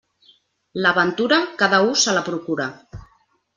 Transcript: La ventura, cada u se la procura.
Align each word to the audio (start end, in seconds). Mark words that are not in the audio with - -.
La 0.85 0.93
ventura, 0.97 1.37
cada 1.61 1.81
u 1.91 1.93
se 2.07 2.17
la 2.19 2.25
procura. 2.33 2.69